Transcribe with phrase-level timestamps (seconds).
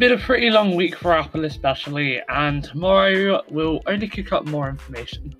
[0.00, 4.66] Been a pretty long week for Apple, especially, and tomorrow we'll only kick up more
[4.66, 5.36] information.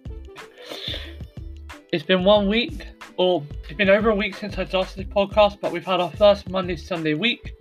[1.95, 5.63] It's been one week, or it's been over a week since I started this podcast,
[5.63, 7.55] but we've had our first Monday Sunday week,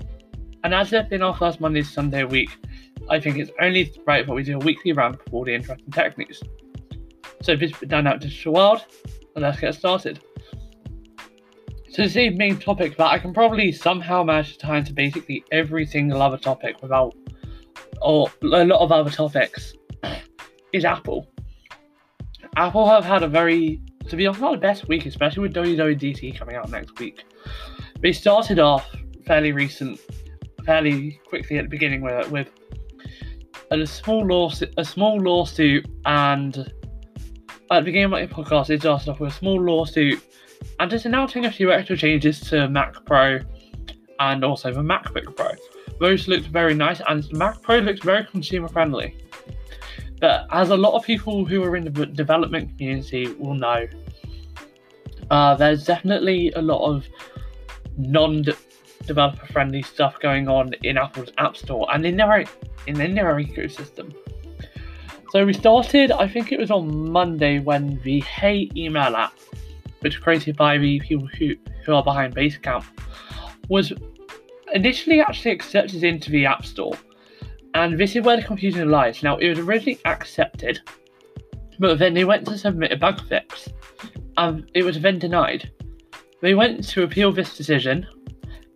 [0.66, 2.50] and as it's been our first Monday Sunday week,
[3.09, 5.94] I think it's only right that we do a weekly roundup of all the interesting
[5.94, 6.44] tech news.
[7.41, 8.84] So, this has been done out Digital World,
[9.36, 10.20] and let's get started.
[11.91, 15.88] So this main topic that I can probably somehow manage to tie into basically every
[15.88, 17.15] single other topic without,
[18.02, 19.73] or a lot of other topics,
[20.73, 21.27] is Apple.
[22.57, 26.38] Apple have had a very, to be honest, not the best week, especially with WWDC
[26.38, 27.23] coming out next week.
[28.01, 28.87] They started off
[29.26, 29.99] fairly recent,
[30.65, 32.49] fairly quickly at the beginning with with
[33.71, 36.57] a small lawsuit, a small lawsuit, and
[37.71, 40.21] at the beginning of my podcast, it started off with a small lawsuit
[40.79, 43.40] and just announcing a few extra changes to Mac Pro
[44.20, 45.52] and also the MacBook Pro.
[45.99, 49.15] Those looked very nice, and the Mac Pro looks very consumer friendly.
[50.20, 53.87] But as a lot of people who are in the development community will know,
[55.32, 57.05] uh, there's definitely a lot of
[57.98, 58.43] non
[59.05, 62.46] developer friendly stuff going on in Apple's App Store and in their,
[62.87, 64.13] in, in their ecosystem.
[65.31, 69.34] So we started, I think it was on Monday when the Hey email app
[70.02, 71.56] which created by the people who,
[71.86, 72.86] who are behind Basecamp,
[73.68, 73.94] was
[74.74, 76.94] initially actually accepted into the App Store.
[77.74, 79.22] And this is where the confusion lies.
[79.24, 80.80] Now, it was originally accepted,
[81.78, 83.70] but then they went to submit a bug fix,
[84.38, 85.72] and it was then denied.
[86.42, 88.08] They went to appeal this decision,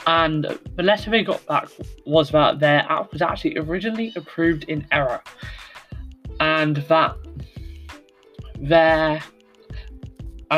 [0.05, 1.69] and the letter they got back
[2.05, 5.23] was that their app was actually originally approved in error,
[6.39, 7.15] and that
[8.59, 9.21] their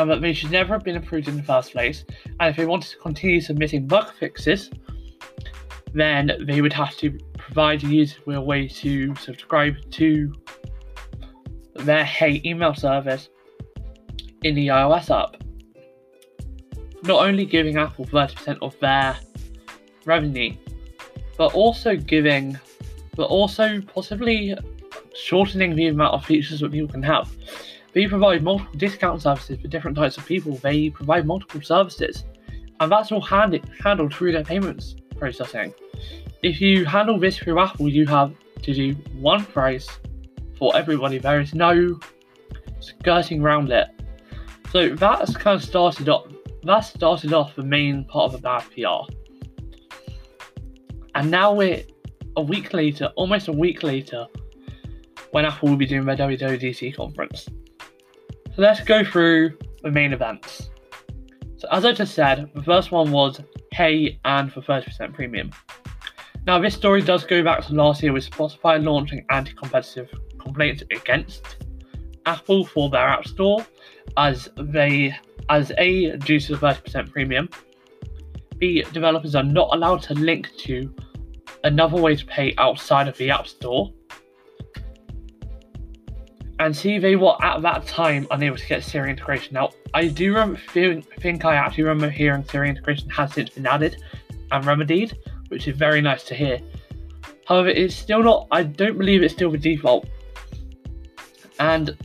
[0.02, 2.04] and that they should never have been approved in the first place.
[2.40, 4.70] And if they wanted to continue submitting bug fixes,
[5.94, 10.34] then they would have to provide a user with a way to subscribe to
[11.76, 13.28] their Hey email service
[14.42, 15.42] in the iOS app.
[17.04, 19.16] Not only giving Apple 30% of their
[20.04, 20.54] revenue,
[21.38, 22.58] but also giving,
[23.16, 24.54] but also possibly
[25.14, 27.30] shortening the amount of features that people can have.
[27.96, 30.56] They provide multiple discount services for different types of people.
[30.56, 32.24] They provide multiple services,
[32.78, 35.72] and that's all hand- handled through their payments processing.
[36.42, 39.88] If you handle this through Apple, you have to do one price
[40.58, 41.16] for everybody.
[41.16, 41.98] There is no
[42.80, 43.88] skirting around it.
[44.72, 46.26] So that's kind of started off.
[46.64, 49.10] That started off the main part of the bad PR.
[51.14, 51.82] And now we're
[52.36, 54.26] a week later, almost a week later,
[55.30, 57.48] when Apple will be doing their WWDC conference.
[58.56, 60.70] So let's go through the main events.
[61.58, 63.38] So as I just said, the first one was
[63.70, 65.50] Hey and for 30% premium.
[66.46, 70.08] Now this story does go back to last year with Spotify launching anti-competitive
[70.38, 71.58] complaints against
[72.24, 73.66] Apple for their App Store
[74.16, 75.14] as they
[75.50, 77.50] as a due to the 30% premium.
[78.56, 80.94] The developers are not allowed to link to
[81.64, 83.92] another way to pay outside of the App Store
[86.58, 89.54] and see they were at that time unable to get Siri integration.
[89.54, 94.02] Now, I do rem- think I actually remember hearing Siri integration has since been added
[94.50, 95.18] and remedied,
[95.48, 96.58] which is very nice to hear.
[97.46, 100.06] However, it's still not, I don't believe it's still the default.
[101.58, 101.96] And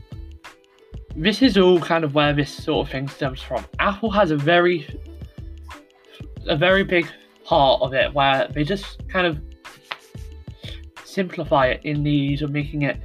[1.16, 3.66] this is all kind of where this sort of thing stems from.
[3.80, 4.88] Apple has a very,
[6.48, 7.08] a very big
[7.44, 9.40] part of it where they just kind of
[11.04, 12.98] simplify it in the of making it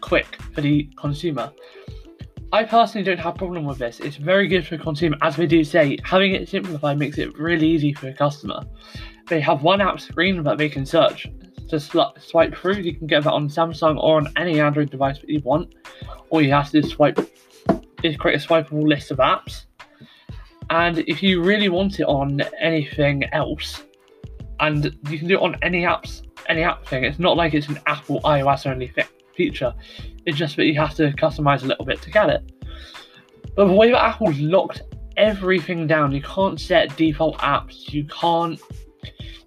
[0.00, 1.52] quick for the consumer.
[2.50, 4.00] I personally don't have a problem with this.
[4.00, 5.18] It's very good for the consumer.
[5.20, 8.62] As we do say, having it simplified makes it really easy for the customer.
[9.26, 11.26] They have one app screen that they can search.
[11.66, 12.76] Just swipe through.
[12.76, 15.74] You can get that on Samsung or on any Android device that you want.
[16.30, 17.18] All you have to do is swipe
[18.02, 19.66] is create a swipeable list of apps.
[20.70, 23.82] And if you really want it on anything else,
[24.60, 27.04] and you can do it on any apps, any app thing.
[27.04, 29.06] It's not like it's an Apple iOS only thing
[29.38, 29.72] feature.
[30.26, 32.42] It's just that you have to customize a little bit to get it.
[33.56, 34.82] But the way that Apple's locked
[35.16, 38.60] everything down, you can't set default apps, you can't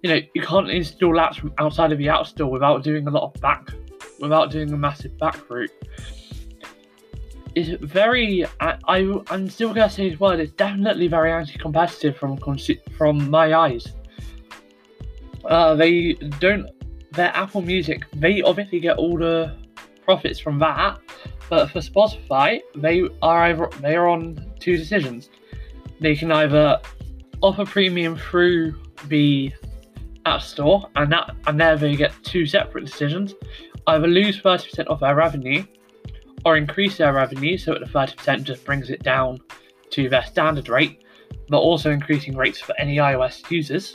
[0.02, 3.10] you know, you can't install apps from outside of the App Store without doing a
[3.10, 3.70] lot of back
[4.18, 5.70] without doing a massive back route.
[7.54, 8.98] It's very I, I
[9.30, 12.38] am still gonna say as word, it's definitely very anti-competitive from
[12.98, 13.86] from my eyes.
[15.44, 16.66] Uh, they don't
[17.12, 19.54] their Apple Music, they obviously get all the
[20.04, 20.98] profits from that.
[21.48, 25.30] But for Spotify, they are either they are on two decisions.
[26.00, 26.80] They can either
[27.42, 29.52] offer premium through the
[30.24, 33.34] App Store, and that and there they get two separate decisions:
[33.86, 35.64] either lose 30% of their revenue,
[36.44, 39.38] or increase their revenue so that the 30% just brings it down
[39.90, 41.04] to their standard rate,
[41.48, 43.94] but also increasing rates for any iOS users,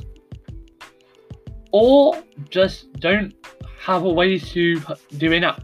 [1.71, 3.33] or just don't
[3.80, 4.81] have a way to
[5.18, 5.63] do in-app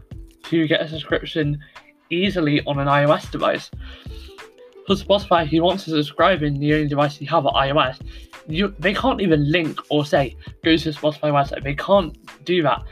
[0.50, 1.58] to get a subscription
[2.10, 3.70] easily on an iOS device.
[4.86, 8.00] For Spotify, if you want to subscribe in the only device you have at iOS,
[8.46, 11.62] you, they can't even link or say go to the Spotify website.
[11.62, 12.82] They can't do that.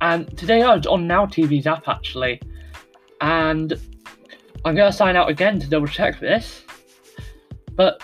[0.00, 2.40] And today I was on Now TV's app actually,
[3.20, 3.74] and
[4.64, 6.64] I'm gonna sign out again to double check this.
[7.74, 8.02] But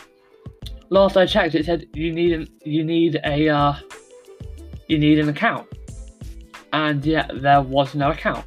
[0.91, 3.75] last I checked, it said you need an, you need a uh,
[4.89, 5.67] you need an account,
[6.73, 8.45] and yeah, there was no account.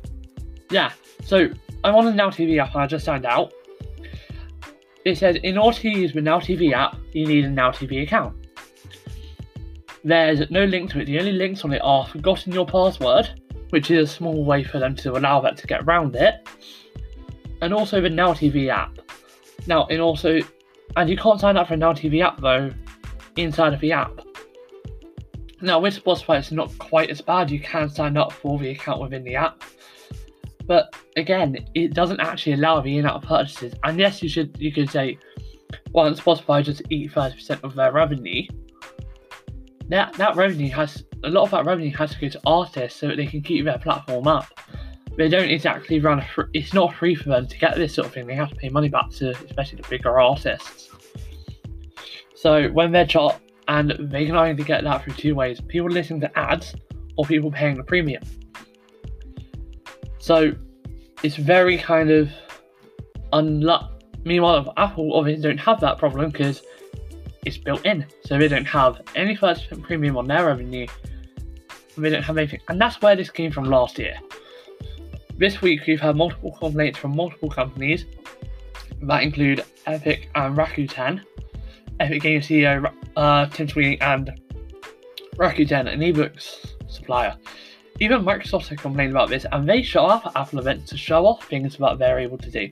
[0.76, 0.92] Yeah,
[1.24, 1.48] so
[1.86, 3.54] I'm on the Now TV app and I just signed out.
[5.06, 8.04] It says in order to use the Now TV app, you need a Now TV
[8.04, 8.36] account.
[10.04, 11.06] There's no link to it.
[11.06, 14.80] The only links on it are forgotten your password, which is a small way for
[14.80, 16.46] them to allow that to get around it,
[17.62, 19.00] and also the Now TV app.
[19.68, 20.42] Now, in also,
[20.98, 22.70] and you can't sign up for a Now TV app though
[23.38, 24.20] inside of the app.
[25.62, 27.50] Now, with Spotify, it's not quite as bad.
[27.50, 29.64] You can sign up for the account within the app,
[30.68, 33.74] but again, it doesn't actually allow the in-app purchases.
[33.84, 35.18] And yes, you should you could say,
[35.92, 38.44] well, Spotify just eat 30% of their revenue.
[39.90, 43.08] That that revenue has a lot of that revenue has to go to artists so
[43.08, 44.48] that they can keep their platform up.
[45.18, 46.22] They don't exactly run.
[46.22, 48.28] Free, it's not free for them to get this sort of thing.
[48.28, 50.90] They have to pay money back to, especially the bigger artists.
[52.36, 56.22] So when they're chart, and they can only get that through two ways: people listening
[56.22, 56.76] to ads
[57.18, 58.24] or people paying the premium.
[60.26, 60.56] So
[61.22, 62.32] it's very kind of
[63.32, 63.94] unlucky.
[64.24, 66.64] Meanwhile, Apple obviously don't have that problem because
[67.46, 70.88] it's built in, so they don't have any first premium on their revenue.
[71.96, 74.18] They don't have anything, and that's where this came from last year.
[75.38, 78.08] This week we've had multiple complaints from multiple companies
[79.04, 81.22] that include Epic and Rakuten.
[82.00, 84.32] Epic Games CEO uh, Tim Sweeney and
[85.36, 87.38] Rakuten, an ebooks supplier.
[88.00, 91.48] Even Microsoft have complained about this, and they up at Apple events to show off
[91.48, 92.70] things that they're able to do.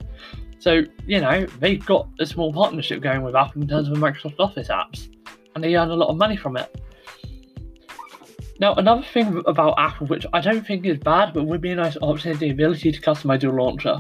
[0.60, 4.36] So, you know, they've got a small partnership going with Apple in terms of Microsoft
[4.40, 5.10] Office apps,
[5.56, 6.75] and they earn a lot of money from it.
[8.60, 11.76] Now, another thing about Apple, which I don't think is bad, but would be a
[11.76, 14.00] nice option, is the ability to customize your launcher.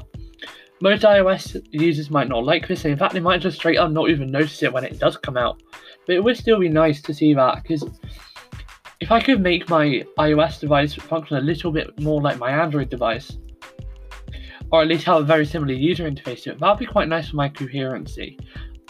[0.81, 3.91] Most iOS users might not like this, and in fact, they might just straight up
[3.91, 5.63] not even notice it when it does come out.
[6.05, 7.85] But it would still be nice to see that, because
[9.03, 12.89] if I could make my iOS device function a little bit more like my Android
[12.89, 13.37] device,
[14.71, 17.09] or at least have a very similar user interface to it, that would be quite
[17.09, 18.39] nice for my coherency.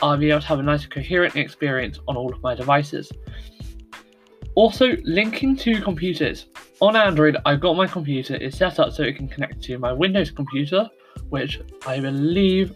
[0.04, 3.12] I'll be able to have a nice coherent experience on all of my devices.
[4.54, 6.46] Also, linking to computers.
[6.80, 9.92] On Android, I've got my computer is set up so it can connect to my
[9.92, 10.88] Windows computer,
[11.30, 12.76] which I believe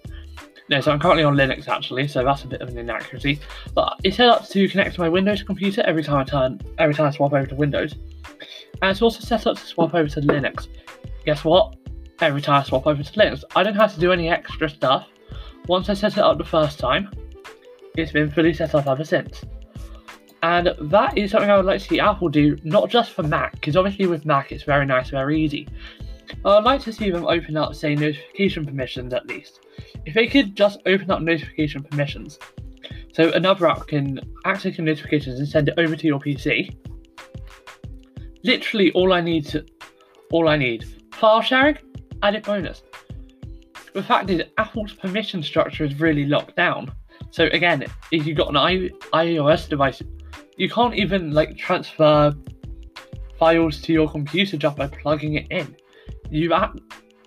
[0.70, 3.40] no, so I'm currently on Linux actually, so that's a bit of an inaccuracy.
[3.74, 6.94] But it's set up to connect to my Windows computer every time I turn, every
[6.94, 7.96] time I swap over to Windows,
[8.82, 10.68] and it's also set up to swap over to Linux.
[11.26, 11.76] Guess what?
[12.20, 15.08] Every time I swap over to Linux, I don't have to do any extra stuff.
[15.68, 17.12] Once I set it up the first time,
[17.96, 19.44] it's been fully set up ever since.
[20.44, 23.54] And that is something I would like to see Apple do, not just for Mac,
[23.54, 25.68] because obviously with Mac it's very nice, very easy.
[26.46, 29.62] I'd like to see them open up, say, notification permissions at least.
[30.06, 32.40] If they could just open up notification permissions,
[33.14, 36.76] so another app can access your notifications and send it over to your PC.
[38.44, 39.66] Literally, all I need to,
[40.32, 41.78] all I need, file sharing,
[42.24, 42.84] added bonus.
[43.94, 46.92] The fact is, Apple's permission structure is really locked down.
[47.32, 50.02] So again, if you've got an I- iOS device,
[50.58, 52.34] you can't even like transfer
[53.40, 55.76] files to your computer just by plugging it in
[56.30, 56.78] you have,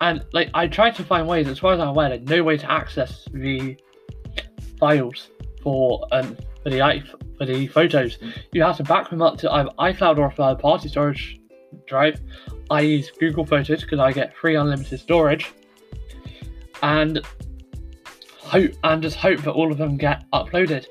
[0.01, 2.57] and like I tried to find ways, as far as I'm aware, there's no way
[2.57, 3.77] to access the
[4.79, 5.29] files
[5.61, 7.03] for um for the
[7.37, 8.17] for the photos.
[8.51, 11.39] You have to back them up to either iCloud or a third party storage
[11.87, 12.19] drive.
[12.69, 15.51] I use Google Photos because I get free unlimited storage,
[16.81, 17.21] and
[18.37, 20.85] hope and just hope that all of them get uploaded.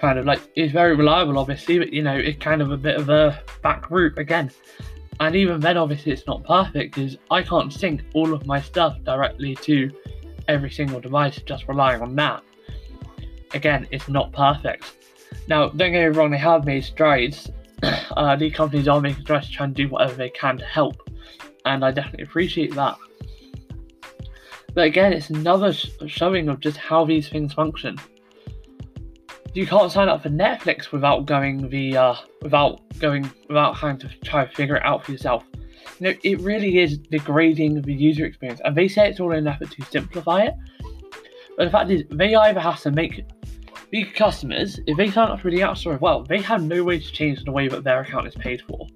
[0.00, 2.96] Kind of like it's very reliable, obviously, but you know it's kind of a bit
[2.96, 4.50] of a back route again.
[5.20, 8.98] And even then, obviously, it's not perfect because I can't sync all of my stuff
[9.04, 9.90] directly to
[10.46, 12.42] every single device just relying on that.
[13.54, 14.92] Again, it's not perfect.
[15.48, 17.50] Now, don't get me wrong, they have made strides.
[17.82, 21.08] uh, these companies are making strides to try and do whatever they can to help,
[21.64, 22.96] and I definitely appreciate that.
[24.74, 27.98] But again, it's another sh- showing of just how these things function.
[29.54, 34.08] You can't sign up for Netflix without going the uh, without going without having to
[34.24, 35.44] try to figure it out for yourself.
[35.98, 39.38] You know, it really is degrading the user experience, and they say it's all in
[39.38, 40.54] an effort to simplify it.
[41.56, 43.24] But the fact is, they either have to make
[43.90, 46.84] the customers, if they sign up for the App Store as well, they have no
[46.84, 48.86] way to change the way that their account is paid for.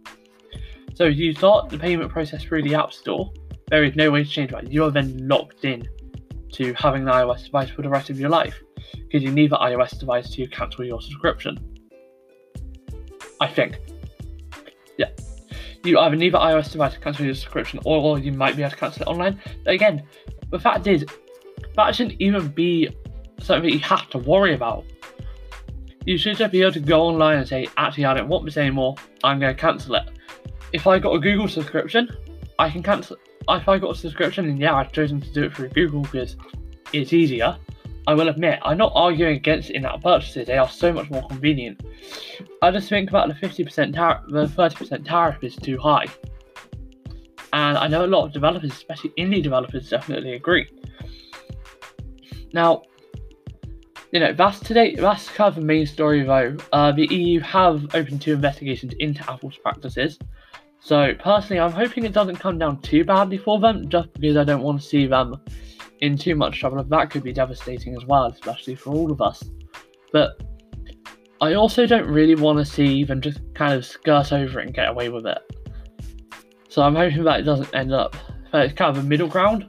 [0.94, 3.32] So if you start the payment process through the App Store,
[3.68, 4.70] there is no way to change that.
[4.70, 5.88] You are then locked in
[6.52, 9.58] to having an iOS device for the rest of your life because you need the
[9.58, 11.58] iOS device to cancel your subscription.
[13.40, 13.78] I think.
[14.98, 15.08] Yeah.
[15.84, 18.70] You either need the iOS device to cancel your subscription or you might be able
[18.70, 19.40] to cancel it online.
[19.64, 20.04] But again,
[20.50, 21.04] the fact is,
[21.74, 22.88] that shouldn't even be
[23.40, 24.84] something that you have to worry about.
[26.04, 28.56] You should just be able to go online and say, actually, I don't want this
[28.56, 30.08] anymore, I'm going to cancel it.
[30.72, 32.08] If I got a Google subscription,
[32.58, 33.16] I can cancel.
[33.48, 36.36] If I got a subscription, and yeah, I've chosen to do it through Google because
[36.92, 37.56] it's easier.
[38.06, 40.46] I will admit, I'm not arguing against in-app purchases.
[40.46, 41.80] They are so much more convenient.
[42.60, 46.06] I just think about the 50% tariff, the 30% tariff is too high.
[47.52, 50.66] And I know a lot of developers, especially indie developers, definitely agree.
[52.52, 52.82] Now,
[54.10, 54.94] you know, that's today.
[54.94, 56.56] That's kind of the main story, though.
[56.72, 60.18] Uh, the EU have opened two investigations into Apple's practices.
[60.80, 64.44] So personally, I'm hoping it doesn't come down too badly for them, just because I
[64.44, 65.40] don't want to see them
[66.02, 66.82] in too much trouble.
[66.84, 69.42] That could be devastating as well, especially for all of us.
[70.12, 70.42] But
[71.40, 74.74] I also don't really want to see them just kind of skirt over it and
[74.74, 75.38] get away with it.
[76.68, 78.16] So I'm hoping that it doesn't end up.
[78.52, 79.68] It's kind of a middle ground.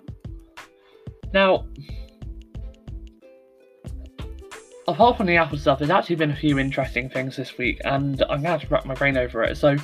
[1.33, 1.67] Now,
[4.87, 8.21] apart from the Apple stuff, there's actually been a few interesting things this week, and
[8.23, 9.55] I'm going to have to wrap my brain over it.
[9.57, 9.75] So,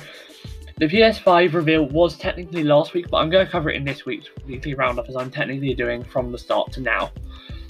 [0.80, 4.06] the PS5 reveal was technically last week, but I'm going to cover it in this
[4.06, 7.12] week's weekly roundup as I'm technically doing from the start to now.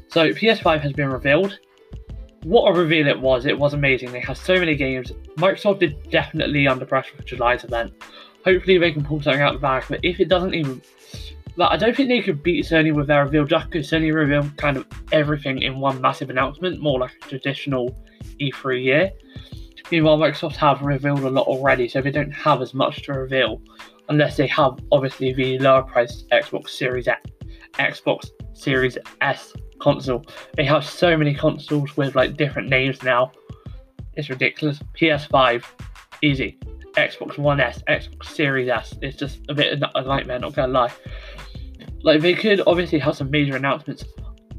[0.07, 1.59] So, PS5 has been revealed.
[2.45, 3.47] What a reveal it was!
[3.47, 4.12] It was amazing.
[4.12, 5.11] They had so many games.
[5.37, 7.93] Microsoft is definitely under pressure for July's event.
[8.45, 10.81] Hopefully, they can pull something out of the bag, but if it doesn't even
[11.57, 14.57] but I don't think they could beat Sony with their reveal just because Sony revealed
[14.57, 17.95] kind of everything in one massive announcement, more like a traditional
[18.40, 19.11] E3 year.
[19.91, 23.61] Meanwhile, Microsoft have revealed a lot already, so they don't have as much to reveal,
[24.09, 27.29] unless they have obviously the lower priced Xbox Series X,
[27.75, 30.25] Xbox Series S console.
[30.57, 33.33] They have so many consoles with like different names now.
[34.15, 34.79] It's ridiculous.
[34.99, 35.65] PS5,
[36.23, 36.59] easy.
[36.97, 38.95] Xbox One S, Xbox Series S.
[39.03, 40.93] It's just a bit of a nightmare, not gonna lie.
[42.03, 44.05] Like they could obviously have some major announcements.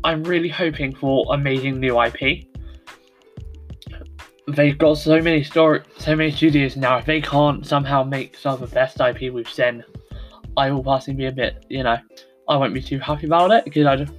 [0.04, 2.51] I'm really hoping for amazing new IP.
[4.56, 6.98] They've got so many story, so many studios now.
[6.98, 9.84] If they can't somehow make some of the best IP we've seen,
[10.58, 11.98] I will personally be a bit, you know,
[12.48, 14.14] I won't be too happy about it because I just,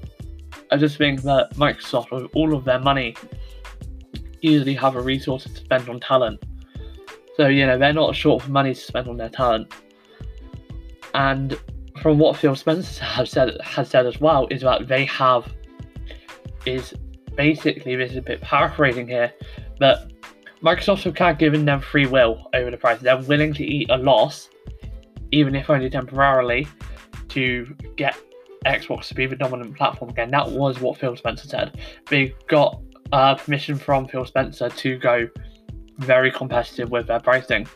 [0.70, 3.14] I just think that Microsoft, with all of their money,
[4.42, 6.42] easily have a resource to spend on talent.
[7.36, 9.72] So you know they're not short for money to spend on their talent.
[11.14, 11.58] And
[12.00, 15.52] from what Phil Spencer has said has said as well is that they have
[16.66, 16.94] is
[17.36, 19.32] basically this is a bit paraphrasing here,
[19.78, 20.11] but
[20.62, 23.00] Microsoft have kind of given them free will over the price.
[23.00, 24.48] They're willing to eat a loss,
[25.32, 26.68] even if only temporarily,
[27.30, 28.16] to get
[28.64, 30.30] Xbox to be the dominant platform again.
[30.30, 31.80] That was what Phil Spencer said.
[32.08, 32.80] They got
[33.12, 35.28] uh, permission from Phil Spencer to go
[35.98, 37.66] very competitive with their pricing.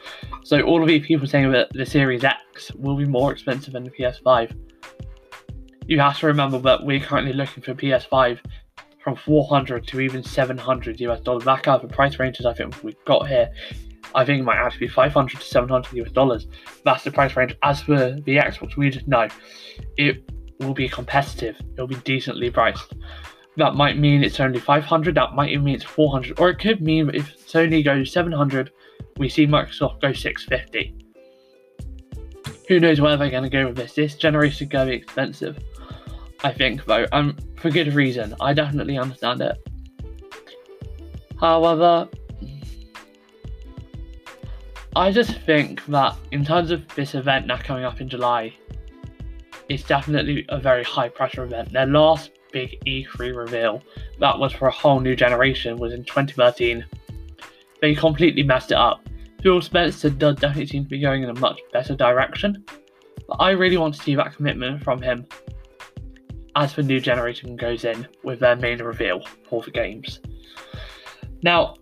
[0.44, 3.84] So all of these people saying that the Series X will be more expensive than
[3.84, 4.56] the PS5.
[5.86, 8.38] You have to remember that we're currently looking for PS5
[9.06, 11.44] from 400 to even 700 US dollars.
[11.44, 13.48] Back out the price ranges I think we've got here.
[14.16, 16.48] I think it might actually be 500 to 700 US dollars.
[16.84, 17.54] That's the price range.
[17.62, 19.28] As for the Xbox, we just know
[19.96, 21.56] it will be competitive.
[21.74, 22.94] It'll be decently priced
[23.56, 26.82] that might mean it's only 500, that might even mean it's 400, or it could
[26.82, 28.72] mean if Sony goes 700,
[29.18, 30.94] we see Microsoft go 650.
[32.68, 33.94] Who knows where they're going to go with this?
[33.94, 35.58] This generation is going to be expensive,
[36.44, 38.32] I think, though, and for good reason.
[38.40, 39.56] I definitely understand it.
[41.40, 42.08] However,
[44.94, 48.54] I just think that in terms of this event now coming up in July,
[49.68, 51.72] it's definitely a very high pressure event.
[51.72, 53.82] Their last big E3 reveal
[54.20, 56.84] that was for a whole new generation was in 2013.
[57.80, 59.06] They completely messed it up.
[59.42, 62.64] Phil Spencer does definitely seem to be going in a much better direction,
[63.28, 65.26] but I really want to see that commitment from him
[66.56, 70.20] as the new generation goes in with their main reveal for the games.
[71.42, 71.74] Now,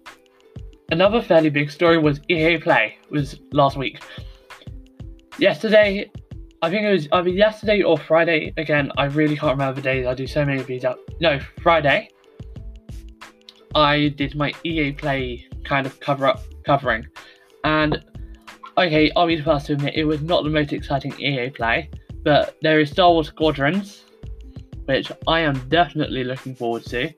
[0.90, 4.02] another fairly big story was EA Play was last week.
[5.38, 6.10] Yesterday,
[6.60, 8.52] I think it was either yesterday or Friday.
[8.56, 10.06] Again, I really can't remember the days.
[10.06, 10.98] I do so many of these out.
[11.20, 12.08] No, Friday.
[13.76, 17.06] I did my EA Play kind of cover up covering,
[17.64, 18.04] and
[18.78, 21.90] okay, I'll be the first to admit it was not the most exciting EA Play,
[22.22, 24.04] but there is Star Wars Squadrons,
[24.86, 27.12] which I am definitely looking forward to.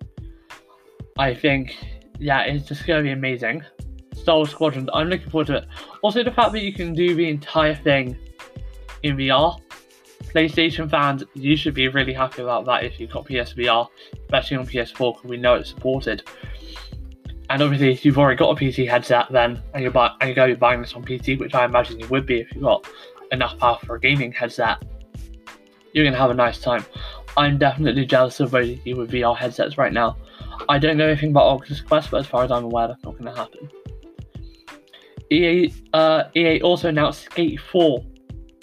[1.19, 1.77] I think,
[2.19, 3.63] yeah, it's just going to be amazing.
[4.15, 4.55] Star Wars
[4.93, 5.67] I'm looking forward to it.
[6.03, 8.17] Also, the fact that you can do the entire thing
[9.03, 9.61] in VR.
[10.35, 13.89] PlayStation fans, you should be really happy about that if you've got PSVR,
[14.25, 16.23] especially on PS4 because we know it's supported.
[17.49, 20.35] And obviously, if you've already got a PC headset, then and you're, buy, and you're
[20.35, 22.65] going to be buying this on PC, which I imagine you would be if you've
[22.65, 22.89] got
[23.31, 24.83] enough power for a gaming headset,
[25.93, 26.85] you're going to have a nice time.
[27.37, 30.17] I'm definitely jealous of both of you with VR headsets right now.
[30.69, 33.13] I don't know anything about Oculus Quest, but as far as I'm aware, that's not
[33.13, 33.71] going to happen.
[35.31, 38.05] EA, uh, EA also announced Skate 4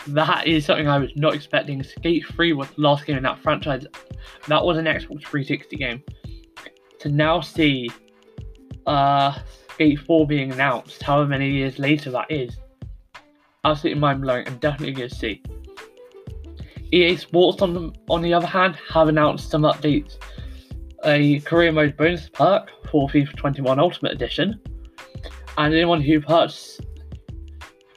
[0.07, 1.81] that is something I was not expecting.
[1.83, 3.85] Skate 3 was the last game in that franchise.
[4.47, 6.03] That was an Xbox 360 game.
[6.99, 7.89] To now see
[8.85, 9.37] uh,
[9.71, 12.57] Skate 4 being announced, however many years later that is,
[13.63, 15.41] absolutely mind blowing and definitely going to see.
[16.93, 20.17] EA Sports, on the, on the other hand, have announced some updates.
[21.05, 24.59] A career mode bonus perk for FIFA 21 Ultimate Edition,
[25.57, 26.79] and anyone who purchase,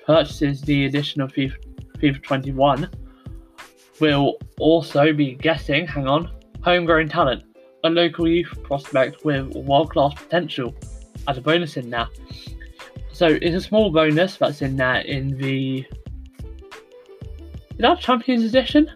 [0.06, 1.54] purchases the edition of FIFA
[1.98, 2.90] FIFA 21
[4.00, 6.30] will also be getting, hang on,
[6.62, 7.42] homegrown talent,
[7.84, 10.74] a local youth prospect with world class potential
[11.28, 12.08] as a bonus in there.
[13.12, 15.86] So it's a small bonus that's in there in the.
[17.76, 18.90] Is that Champions Edition?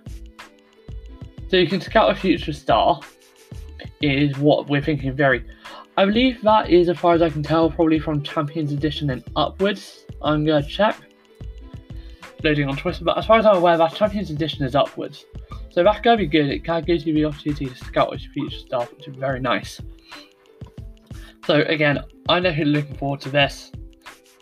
[1.48, 3.00] So you can scout a future star,
[4.00, 5.44] is what we're thinking very.
[5.96, 9.22] I believe that is, as far as I can tell, probably from Champions Edition and
[9.36, 10.06] upwards.
[10.22, 10.96] I'm gonna check
[12.42, 15.26] loading on Twitter, but as far as I'm aware, that Champions Edition is upwards.
[15.70, 16.48] So that's going to be good.
[16.48, 19.40] It kind of gives you the opportunity to scout your future stuff, which is very
[19.40, 19.80] nice.
[21.46, 23.70] So again, I'm definitely looking forward to this.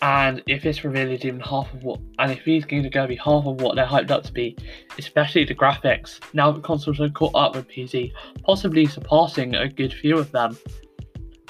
[0.00, 3.08] And if this reveal is even half of what, and if these games are going
[3.08, 4.56] to be half of what they're hyped up to be,
[4.96, 8.12] especially the graphics, now that consoles are caught up with PC,
[8.44, 10.56] possibly surpassing a good few of them,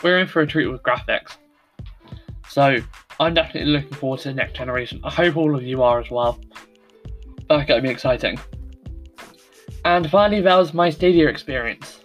[0.02, 1.36] we're in for a treat with graphics.
[2.48, 2.78] So
[3.20, 5.00] I'm definitely looking forward to the next generation.
[5.04, 6.40] I hope all of you are as well.
[7.48, 8.38] That's going to be exciting.
[9.84, 12.00] And finally, that was my Stadia experience.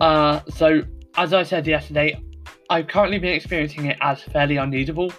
[0.00, 0.82] Uh, so,
[1.16, 2.22] as I said yesterday,
[2.70, 5.12] I've currently been experiencing it as fairly unusable.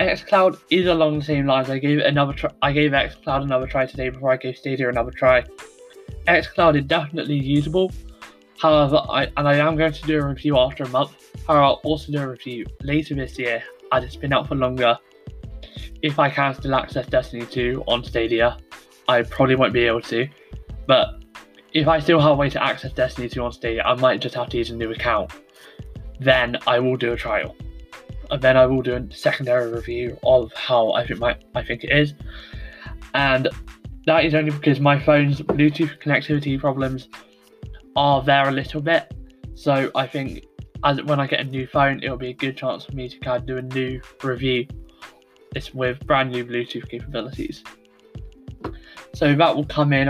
[0.00, 1.70] xCloud is along the same lines.
[1.70, 2.50] I gave another try.
[2.62, 5.44] I gave xCloud another try today before I gave Stadia another try.
[6.26, 7.90] xCloud is definitely usable.
[8.58, 11.12] However, I and I am going to do a review after a month
[11.46, 14.96] However, I'll also do a review later this year as it's been out for longer.
[16.02, 18.56] If I can still access Destiny 2 on Stadia,
[19.08, 20.28] I probably won't be able to.
[20.86, 21.24] But
[21.72, 24.34] if I still have a way to access Destiny 2 on Stadia, I might just
[24.36, 25.32] have to use a new account.
[26.20, 27.56] Then I will do a trial.
[28.30, 31.82] And then I will do a secondary review of how I think my I think
[31.82, 32.14] it is.
[33.14, 33.48] And
[34.06, 37.08] that is only because my phone's Bluetooth connectivity problems
[37.96, 39.12] are there a little bit.
[39.54, 40.44] So I think
[40.84, 43.18] as when I get a new phone, it'll be a good chance for me to
[43.18, 44.66] kind of do a new review.
[45.52, 47.64] This with brand new Bluetooth capabilities.
[49.14, 50.08] So that will come in.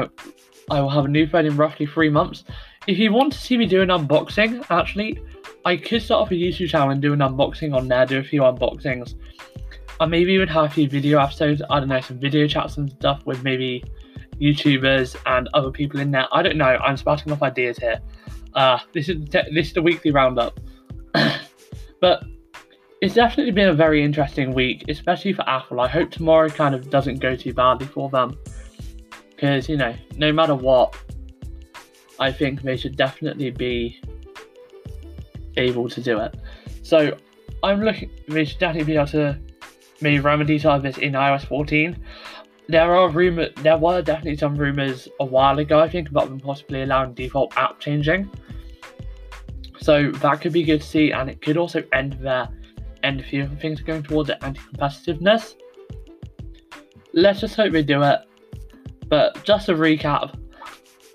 [0.70, 2.44] I will have a new phone in roughly three months.
[2.86, 5.18] If you want to see me do an unboxing, actually,
[5.64, 8.24] I could start off a YouTube channel and do an unboxing on there, do a
[8.24, 9.14] few unboxings.
[10.00, 12.90] I maybe even have a few video episodes, I don't know, some video chats and
[12.90, 13.84] stuff with maybe
[14.40, 16.26] YouTubers and other people in there.
[16.32, 18.00] I don't know, I'm spouting off ideas here.
[18.54, 20.58] Uh, this is te- this is the weekly roundup,
[22.00, 22.24] but
[23.02, 25.80] it's definitely been a very interesting week, especially for Apple.
[25.80, 28.36] I hope tomorrow kind of doesn't go too badly for them,
[29.30, 30.96] because you know, no matter what,
[32.18, 34.00] I think they should definitely be
[35.60, 36.34] able to do it.
[36.82, 37.16] So
[37.62, 38.10] I'm looking.
[38.28, 39.38] They should definitely be able to
[40.00, 41.96] maybe remedy some of this in iOS 14
[42.70, 46.38] there are rumor there were definitely some rumors a while ago, I think, about them
[46.38, 48.30] possibly allowing default app changing.
[49.80, 52.48] So that could be good to see, and it could also end there,
[53.02, 55.54] end a few things going towards the anti-competitiveness.
[57.12, 58.20] Let's just hope we do it.
[59.08, 60.38] But just a recap,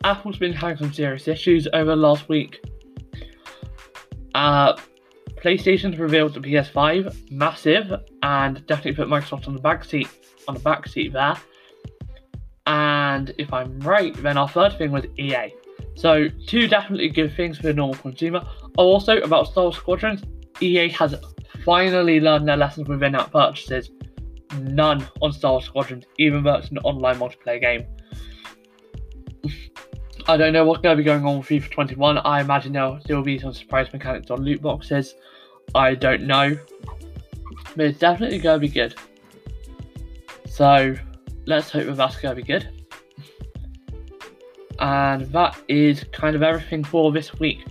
[0.04, 2.60] Apple's been having some serious issues over the last week.
[4.36, 4.76] Uh,
[5.42, 10.10] PlayStation's revealed the PS5, massive, and definitely put Microsoft on the back seat
[10.48, 11.38] on the back seat there.
[12.68, 15.54] And if I'm right, then our third thing was EA.
[15.96, 18.46] So two definitely good things for the normal consumer.
[18.78, 20.22] Also about Star Wars Squadrons,
[20.60, 21.16] EA has
[21.64, 23.90] finally learned their lessons with in-app purchases.
[24.60, 27.86] None on Star Wars Squadrons, even though it's an online multiplayer game.
[30.28, 32.18] I don't know what's going to be going on with FIFA 21.
[32.20, 35.14] I imagine there'll be some surprise mechanics on loot boxes.
[35.76, 36.58] I don't know.
[37.76, 38.96] But it's definitely going to be good.
[40.48, 40.96] So
[41.46, 42.68] let's hope that that's going to be good.
[44.80, 47.66] And that is kind of everything for this week.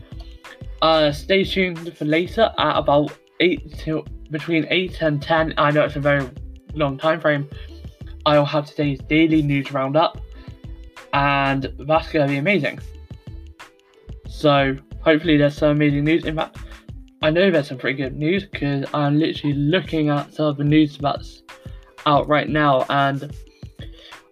[0.80, 5.54] Uh, stay tuned for later at about 8 to between 8 and 10.
[5.58, 6.28] I know it's a very
[6.74, 7.48] long time frame.
[8.26, 10.20] I'll have today's daily news roundup,
[11.14, 12.78] and that's going to be amazing.
[14.28, 16.26] So, hopefully, there's some amazing news.
[16.26, 16.58] In fact,
[17.22, 20.64] I know there's some pretty good news because I'm literally looking at some of the
[20.64, 21.42] news that's
[22.04, 23.34] out right now, and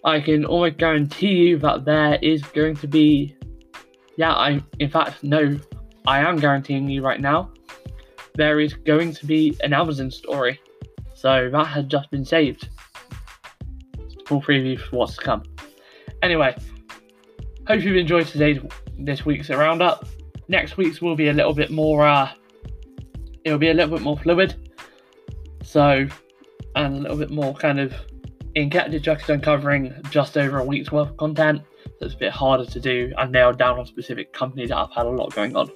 [0.04, 3.34] I can almost guarantee you that there is going to be.
[4.16, 5.58] Yeah, I in fact no,
[6.06, 7.50] I am guaranteeing you right now
[8.34, 10.60] there is going to be an Amazon story.
[11.14, 12.68] So that has just been saved.
[14.26, 15.42] Full preview for what's to come.
[16.22, 16.56] Anyway,
[17.66, 18.60] hope you've enjoyed today's
[18.98, 20.06] this week's roundup.
[20.48, 22.30] Next week's will be a little bit more uh
[23.44, 24.70] it'll be a little bit more fluid.
[25.64, 26.06] So
[26.76, 27.92] and a little bit more kind of
[28.54, 31.62] in Captain Jack is covering just over a week's worth of content.
[31.98, 34.92] So it's a bit harder to do and nail down on specific companies that have
[34.92, 35.70] had a lot going on.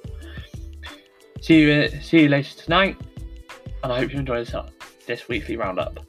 [1.41, 2.97] See you see you later tonight,
[3.83, 4.55] and I hope you enjoy this,
[5.07, 6.01] this weekly roundup.